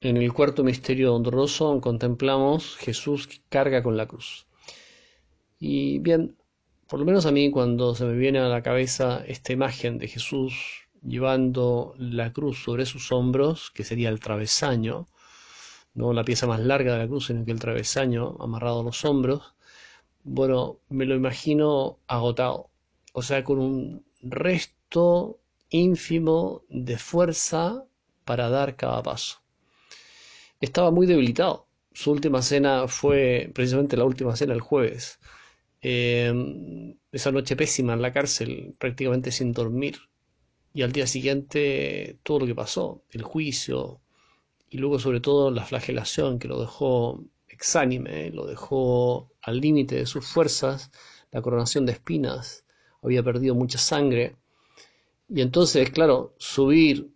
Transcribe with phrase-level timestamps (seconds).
[0.00, 4.46] En el cuarto misterio doloroso contemplamos Jesús carga con la cruz.
[5.58, 6.36] Y bien,
[6.88, 10.06] por lo menos a mí cuando se me viene a la cabeza esta imagen de
[10.06, 15.08] Jesús llevando la cruz sobre sus hombros, que sería el travesaño,
[15.94, 19.04] no la pieza más larga de la cruz, sino que el travesaño amarrado a los
[19.04, 19.52] hombros,
[20.22, 22.70] bueno, me lo imagino agotado,
[23.14, 25.40] o sea, con un resto
[25.70, 27.84] ínfimo de fuerza
[28.24, 29.40] para dar cada paso.
[30.60, 31.68] Estaba muy debilitado.
[31.92, 35.18] Su última cena fue precisamente la última cena el jueves.
[35.80, 39.98] Eh, esa noche pésima en la cárcel, prácticamente sin dormir.
[40.74, 44.00] Y al día siguiente todo lo que pasó, el juicio,
[44.70, 50.06] y luego sobre todo la flagelación que lo dejó exánime, lo dejó al límite de
[50.06, 50.90] sus fuerzas,
[51.32, 52.64] la coronación de espinas,
[53.02, 54.36] había perdido mucha sangre.
[55.28, 57.10] Y entonces, claro, subir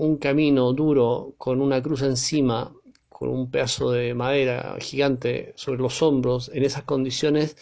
[0.00, 2.72] un camino duro con una cruz encima,
[3.10, 7.54] con un pedazo de madera gigante sobre los hombros, en esas condiciones,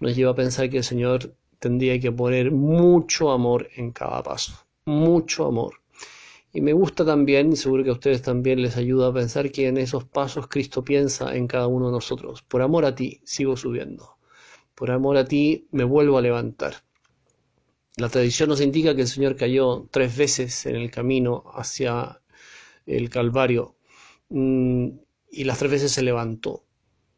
[0.00, 4.52] nos lleva a pensar que el Señor tendría que poner mucho amor en cada paso,
[4.84, 5.74] mucho amor.
[6.52, 9.68] Y me gusta también, y seguro que a ustedes también les ayuda a pensar que
[9.68, 12.42] en esos pasos Cristo piensa en cada uno de nosotros.
[12.42, 14.16] Por amor a ti sigo subiendo.
[14.74, 16.74] Por amor a ti me vuelvo a levantar.
[17.96, 22.20] La tradición nos indica que el Señor cayó tres veces en el camino hacia
[22.86, 23.76] el Calvario
[24.28, 24.88] mm,
[25.30, 26.64] y las tres veces se levantó.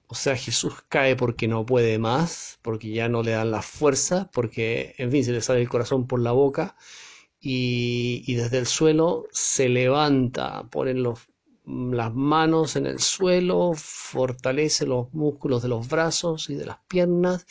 [0.06, 4.30] O sea, Jesús cae porque no puede más, porque ya no le dan la fuerza,
[4.32, 6.76] porque, en fin, se le sale el corazón por la boca
[7.40, 15.62] y, desde el suelo se levanta, pone las manos en el suelo, fortalece los músculos
[15.62, 17.46] de los brazos y de las piernas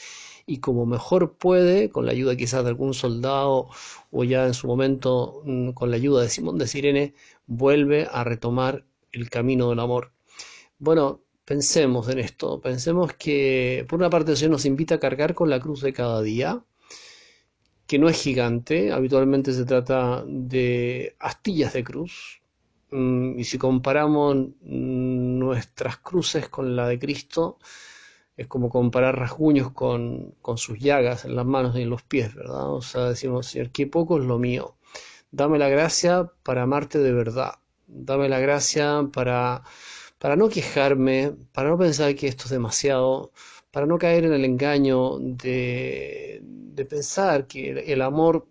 [0.45, 3.69] y como mejor puede, con la ayuda quizás de algún soldado
[4.11, 7.13] o ya en su momento mm, con la ayuda de Simón de Sirene,
[7.47, 10.11] vuelve a retomar el camino del amor.
[10.79, 15.33] Bueno, pensemos en esto, pensemos que por una parte el Señor nos invita a cargar
[15.33, 16.63] con la cruz de cada día,
[17.87, 22.41] que no es gigante, habitualmente se trata de astillas de cruz,
[22.91, 27.59] mm, y si comparamos mm, nuestras cruces con la de Cristo,
[28.37, 32.33] es como comparar rasguños con, con, sus llagas en las manos y en los pies,
[32.33, 32.73] ¿verdad?
[32.73, 34.75] O sea, decimos, Señor, qué poco es lo mío.
[35.31, 37.53] Dame la gracia para amarte de verdad.
[37.87, 39.63] Dame la gracia para
[40.21, 43.31] para no quejarme, para no pensar que esto es demasiado,
[43.71, 46.43] para no caer en el engaño de,
[46.87, 48.45] pensar que el, amor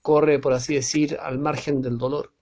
[0.00, 2.32] corre, por así decir, al margen del dolor.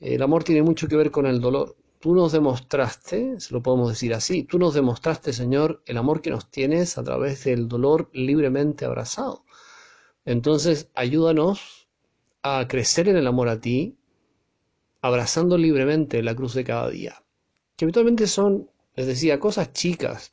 [0.00, 1.76] El amor tiene mucho que ver con el dolor.
[2.02, 6.30] Tú nos demostraste, se lo podemos decir así, tú nos demostraste, Señor, el amor que
[6.30, 9.44] nos tienes a través del dolor libremente abrazado.
[10.24, 11.88] Entonces, ayúdanos
[12.42, 13.96] a crecer en el amor a ti,
[15.00, 17.22] abrazando libremente la cruz de cada día,
[17.76, 20.32] que habitualmente son, les decía, cosas chicas,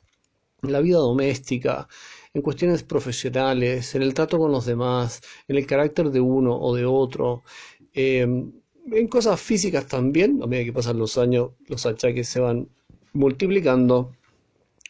[0.64, 1.86] en la vida doméstica,
[2.34, 6.74] en cuestiones profesionales, en el trato con los demás, en el carácter de uno o
[6.74, 7.44] de otro,
[7.92, 8.59] em,
[8.92, 12.68] en cosas físicas también, a medida que pasan los años, los achaques se van
[13.12, 14.12] multiplicando,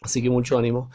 [0.02, 0.90] así que mucho ánimo.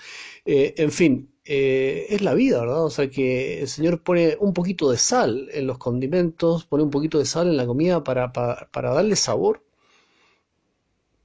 [0.46, 2.86] Eh, en fin, eh, es la vida, ¿verdad?
[2.86, 6.92] O sea que el Señor pone un poquito de sal en los condimentos, pone un
[6.92, 9.64] poquito de sal en la comida para, para, darle sabor.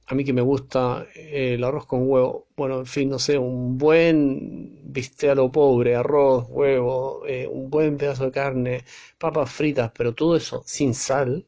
[0.07, 3.37] A mí que me gusta eh, el arroz con huevo, bueno, en fin, no sé,
[3.37, 8.83] un buen bistec a lo pobre, arroz, huevo, un buen pedazo de carne,
[9.17, 11.45] papas fritas, pero todo eso sin sal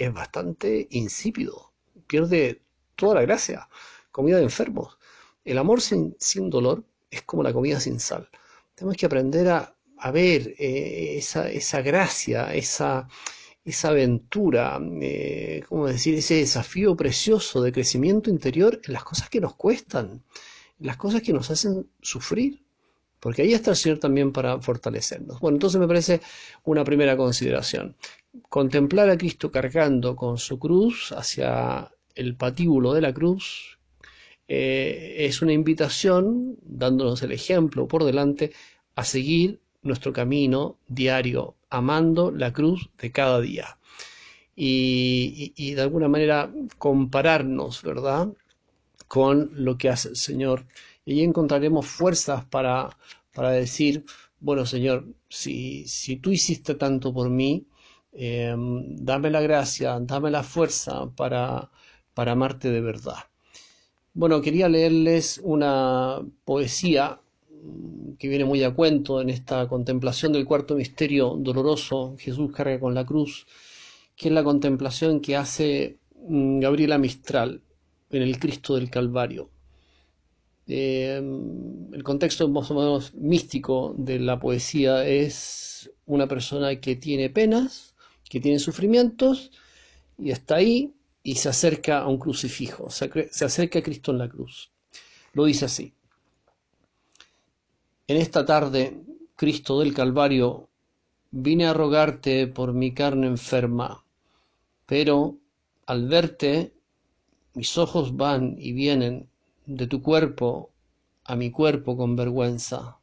[0.00, 1.72] es bastante insípido,
[2.06, 2.62] pierde
[2.96, 3.68] toda la gracia,
[4.10, 4.96] comida de enfermos.
[5.44, 8.30] El amor sin, sin dolor es como la comida sin sal.
[8.74, 13.08] Tenemos que aprender a, ver eh, esa, esa, gracia, esa,
[13.62, 16.14] esa aventura, eh, ¿cómo decir?
[16.14, 20.24] Ese desafío precioso de crecimiento interior en las cosas que nos cuestan,
[20.80, 22.64] en las cosas que nos hacen sufrir.
[23.20, 25.38] Porque ahí está el Señor también para fortalecernos.
[25.40, 26.20] Bueno, entonces me parece
[26.64, 27.94] una primera consideración.
[28.48, 33.78] Contemplar a Cristo cargando con su cruz hacia el patíbulo de la cruz,
[34.48, 38.52] eh, es una invitación, dándonos el ejemplo por delante,
[38.96, 43.78] a seguir nuestro camino diario, amando la cruz de cada día.
[44.56, 48.28] Y, de alguna manera compararnos, ¿verdad?,
[49.08, 50.66] con lo que hace el Señor.
[51.10, 52.96] Y encontraremos fuerzas para,
[53.34, 54.04] para decir,
[54.38, 57.66] bueno, Señor, si, si tú hiciste tanto por mí,
[58.12, 61.70] em, dame la gracia, dame la fuerza para,
[62.14, 63.18] para amarte de verdad.
[64.14, 67.20] Bueno, quería leerles una poesía
[67.62, 72.78] mm, que viene muy a cuento en esta contemplación del cuarto misterio doloroso, Jesús carga
[72.78, 73.46] con la cruz,
[74.16, 75.98] que es la contemplación que hace
[76.28, 77.62] mm, Gabriela Mistral
[78.10, 79.50] en el Cristo del Calvario.
[80.72, 81.16] Eh,
[81.92, 87.96] el contexto más o menos místico de la poesía es una persona que tiene penas,
[88.28, 89.50] que tiene sufrimientos,
[90.16, 90.94] y está ahí
[91.24, 94.70] y se acerca a un crucifijo, se acerca a Cristo en la cruz.
[95.32, 95.92] Lo dice así.
[98.06, 98.96] En esta tarde,
[99.34, 100.68] Cristo del Calvario,
[101.32, 104.04] vine a rogarte por mi carne enferma,
[104.86, 105.36] pero
[105.86, 106.72] al verte,
[107.54, 109.29] mis ojos van y vienen
[109.76, 110.72] de tu cuerpo
[111.24, 112.98] a mi cuerpo con vergüenza.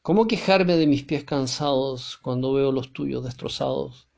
[0.00, 4.08] ¿Cómo quejarme de mis pies cansados cuando veo los tuyos destrozados?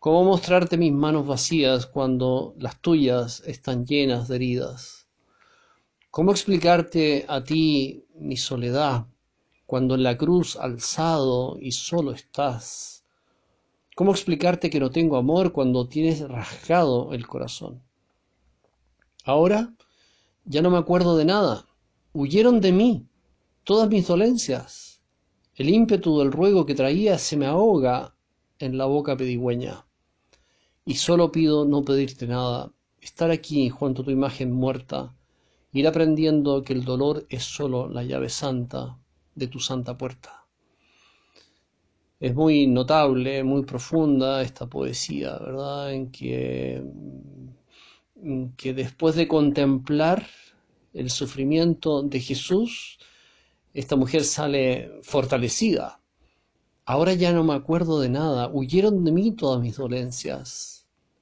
[0.00, 5.06] ¿Cómo mostrarte mis manos vacías cuando las tuyas están llenas de heridas?
[6.10, 9.06] ¿Cómo explicarte a ti mi soledad
[9.66, 13.04] cuando en la cruz alzado y solo estás?
[13.94, 17.80] ¿Cómo explicarte que no tengo amor cuando tienes rasgado el corazón?
[19.24, 19.72] Ahora
[20.46, 21.66] ya no me acuerdo de nada.
[22.12, 23.06] Huyeron de mí
[23.64, 25.02] todas mis dolencias.
[25.54, 28.14] El ímpetu del ruego que traía se me ahoga
[28.58, 29.84] en la boca pedigüeña
[30.84, 35.14] y solo pido no pedirte nada, estar aquí junto a tu imagen muerta,
[35.72, 38.96] ir aprendiendo que el dolor es solo la llave santa
[39.34, 40.46] de tu santa puerta.
[42.20, 45.92] Es muy notable, muy profunda esta poesía, ¿verdad?
[45.92, 46.82] En que,
[48.56, 50.26] que después de contemplar
[50.94, 52.98] el sufrimiento de Jesús,
[53.74, 56.00] esta mujer sale fortalecida.
[56.84, 60.76] Ahora ya no me acuerdo de nada, huyeron de mí todas mis dolencias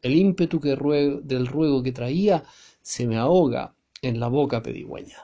[0.05, 2.45] el ímpetu del ruego que traía
[2.83, 5.19] se me ahoga en la boca pedigüeña.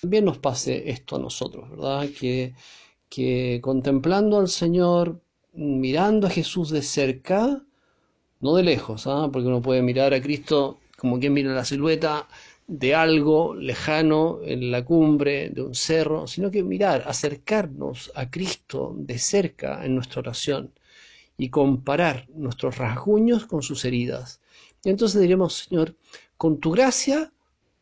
[0.00, 2.08] También nos pase esto a nosotros, ¿verdad?
[2.18, 2.54] Que,
[3.10, 5.20] que contemplando al Señor,
[5.52, 7.62] mirando a Jesús de cerca,
[8.40, 9.28] no de lejos, ¿ah?
[9.30, 12.28] porque uno puede mirar a Cristo como quien mira la silueta
[12.66, 18.94] de algo lejano en la cumbre de un cerro, sino que mirar, acercarnos a Cristo
[18.96, 20.72] de cerca en nuestra oración
[21.36, 24.40] y comparar nuestros rasguños con sus heridas.
[24.82, 25.94] Y entonces diremos, Señor,
[26.38, 27.34] con tu gracia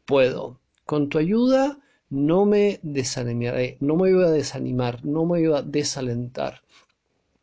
[0.04, 1.78] puedo, con tu ayuda
[2.10, 6.62] no me desanimaré, no me voy a desanimar, no me voy a desalentar.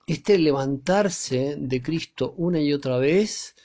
[0.08, 3.56] Este levantarse de Cristo una y otra vez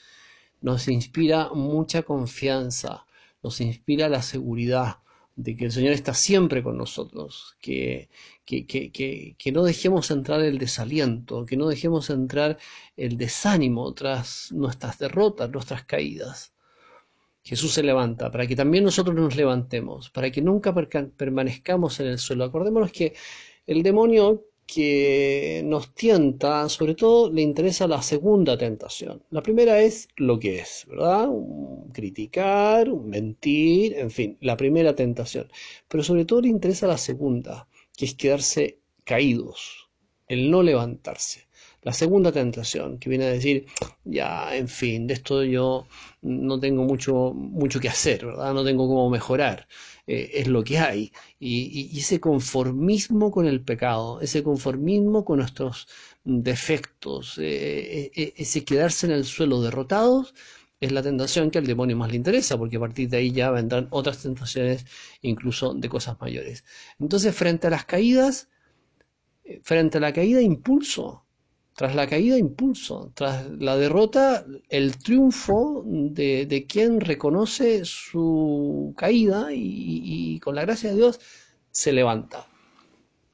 [0.65, 3.05] nos inspira mucha confianza,
[3.43, 4.97] nos inspira la seguridad,
[5.35, 8.09] de que el Señor está siempre con nosotros, que,
[8.45, 12.57] que, que, que, no dejemos entrar el desaliento, que no dejemos entrar
[12.97, 16.53] el desánimo tras nuestras derrotas, nuestras caídas.
[17.43, 20.73] Jesús se levanta para que también nosotros nos levantemos, para que nunca
[21.15, 22.43] permanezcamos en el suelo.
[22.43, 23.13] Acordémonos que
[23.67, 29.23] el demonio que nos tienta, sobre todo le interesa la segunda tentación.
[29.29, 31.29] La primera es lo que es, ¿verdad?
[31.93, 35.49] criticar, mentir, en fin, la primera tentación.
[35.87, 39.89] Pero sobre todo le interesa la segunda, que es quedarse caídos,
[40.27, 41.47] el no levantarse.
[41.85, 43.67] La segunda tentación, que viene a decir,
[44.05, 45.85] ya, en fin, de esto yo
[46.23, 48.55] no tengo mucho, mucho que hacer, ¿verdad?
[48.55, 49.67] No tengo cómo mejorar.
[50.07, 51.11] Eh, es lo que hay.
[51.39, 55.87] Y, ese conformismo con el pecado, ese conformismo con nuestros
[56.23, 60.33] defectos, eh, eh, ese quedarse en el suelo derrotados,
[60.79, 63.51] es la tentación que al demonio más le interesa, porque a partir de ahí ya
[63.51, 64.85] vendrán otras tentaciones,
[65.21, 66.63] incluso de cosas mayores.
[66.99, 68.49] Entonces, frente a las caídas,
[69.63, 71.24] frente a la caída, impulso,
[71.75, 73.11] tras la caída, impulso.
[73.13, 80.95] Tras la derrota, el triunfo de, quien reconoce su caída y, con la gracia de
[80.95, 81.19] Dios
[81.71, 82.47] se levanta.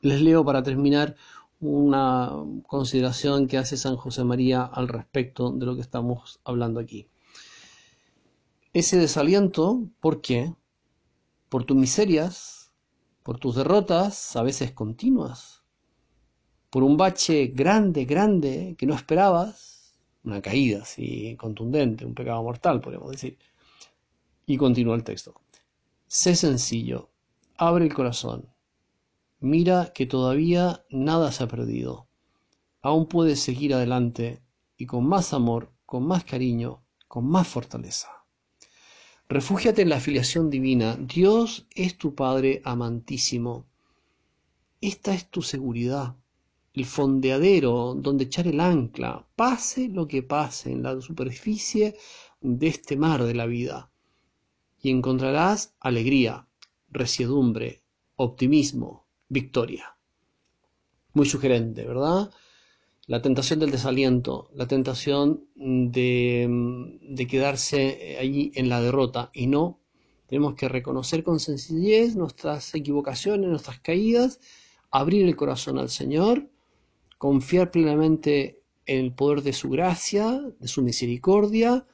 [0.01, 1.15] Les leo para terminar
[1.59, 2.31] una
[2.65, 7.07] consideración que hace San José María al respecto de lo que estamos hablando aquí.
[8.73, 10.55] Ese desaliento, ¿por qué?
[11.49, 12.71] Por tus miserias,
[13.21, 15.60] por tus derrotas, a veces continuas,
[16.71, 22.79] por un bache grande, grande, que no esperabas, una caída así contundente, un pecado mortal,
[22.79, 23.37] podríamos decir.
[24.45, 25.35] Y continúa el texto.
[26.07, 27.09] Sé sencillo,
[27.57, 28.47] abre el corazón,
[29.41, 32.07] mira que todavía nada se ha perdido.
[32.81, 34.41] Aún puedes seguir adelante
[34.77, 38.07] y con más amor, con más cariño, con más fortaleza.
[39.27, 40.95] Refúgiate en la afiliación divina.
[40.95, 43.65] Dios es tu Padre amantísimo.
[44.79, 46.15] Esta es tu seguridad
[46.73, 51.95] el fondeadero donde echar el ancla, pase lo que pase en la superficie
[52.39, 53.91] de este mar de la vida.
[54.81, 56.47] Y encontrarás alegría,
[56.89, 57.83] resiedumbre,
[58.15, 59.95] optimismo, victoria.
[61.13, 62.31] Muy sugerente, ¿verdad?
[63.07, 66.47] la tentación del desaliento, la tentación de,
[67.01, 69.79] de quedarse allí en la derrota y no
[70.27, 74.39] tenemos que reconocer con sencillez nuestras equivocaciones, nuestras caídas,
[74.89, 76.49] abrir el corazón al Señor,
[77.21, 81.85] confiar plenamente en el poder de su gracia, de su misericordia,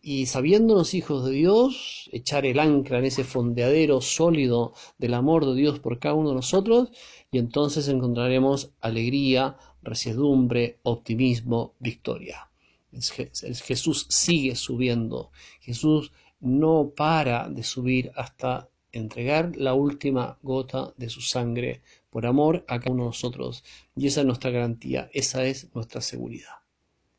[0.00, 5.56] y sabiéndonos hijos de Dios, echar el ancla en ese fondeadero sólido del amor de
[5.56, 6.92] Dios por cada uno de nosotros,
[7.32, 12.48] y entonces encontraremos alegría, resiedumbre, optimismo, victoria.
[12.92, 21.22] Jesús sigue subiendo, Jesús no para de subir hasta entregar la última gota de su
[21.22, 23.64] sangre por amor a cada uno de nosotros.
[23.96, 26.59] Y esa es nuestra garantía, esa es nuestra seguridad.